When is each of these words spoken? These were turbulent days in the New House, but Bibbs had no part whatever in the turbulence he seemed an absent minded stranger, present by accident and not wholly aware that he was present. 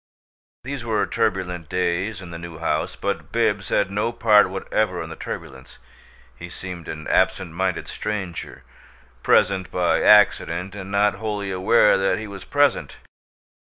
These 0.63 0.83
were 0.83 1.05
turbulent 1.05 1.69
days 1.69 2.23
in 2.23 2.31
the 2.31 2.39
New 2.39 2.57
House, 2.57 2.95
but 2.95 3.31
Bibbs 3.31 3.69
had 3.69 3.91
no 3.91 4.11
part 4.11 4.49
whatever 4.49 4.99
in 5.03 5.11
the 5.11 5.15
turbulence 5.15 5.77
he 6.35 6.49
seemed 6.49 6.87
an 6.87 7.07
absent 7.07 7.51
minded 7.51 7.87
stranger, 7.87 8.63
present 9.21 9.69
by 9.69 10.01
accident 10.01 10.73
and 10.73 10.89
not 10.89 11.13
wholly 11.13 11.51
aware 11.51 11.99
that 11.99 12.17
he 12.17 12.25
was 12.25 12.45
present. 12.45 12.97